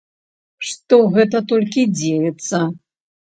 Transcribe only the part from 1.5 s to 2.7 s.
толькі дзеецца!